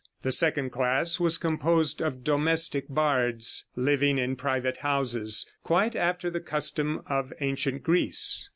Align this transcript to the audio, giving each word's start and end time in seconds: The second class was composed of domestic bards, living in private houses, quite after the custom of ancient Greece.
The 0.21 0.31
second 0.31 0.71
class 0.71 1.19
was 1.19 1.37
composed 1.37 2.01
of 2.01 2.23
domestic 2.23 2.85
bards, 2.89 3.65
living 3.75 4.17
in 4.17 4.35
private 4.35 4.77
houses, 4.77 5.47
quite 5.63 5.95
after 5.95 6.31
the 6.31 6.41
custom 6.41 7.03
of 7.05 7.31
ancient 7.39 7.83
Greece. 7.83 8.49